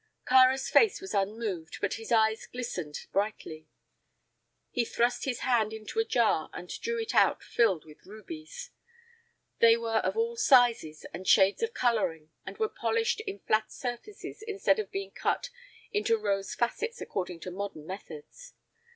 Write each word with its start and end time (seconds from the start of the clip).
Kāra's 0.25 0.67
face 0.67 0.99
was 0.99 1.13
unmoved, 1.13 1.77
but 1.79 1.93
his 1.93 2.11
eyes 2.11 2.47
glistened 2.47 3.05
brightly. 3.11 3.67
He 4.71 4.83
thrust 4.83 5.25
his 5.25 5.41
hand 5.41 5.73
into 5.73 5.99
a 5.99 6.03
jar 6.03 6.49
and 6.53 6.69
drew 6.81 6.99
it 6.99 7.13
out 7.13 7.43
filled 7.43 7.85
with 7.85 8.07
rubies. 8.07 8.71
They 9.59 9.77
were 9.77 9.97
of 9.97 10.17
all 10.17 10.35
sizes 10.37 11.05
and 11.13 11.27
shades 11.27 11.61
of 11.61 11.75
coloring 11.75 12.31
and 12.47 12.57
were 12.57 12.67
polished 12.67 13.19
in 13.27 13.41
flat 13.41 13.71
surfaces 13.71 14.41
instead 14.41 14.79
of 14.79 14.89
being 14.91 15.11
cut 15.11 15.51
into 15.91 16.17
rose 16.17 16.55
facets 16.55 16.99
according 16.99 17.39
to 17.41 17.51
modern 17.51 17.85
methods. 17.85 18.55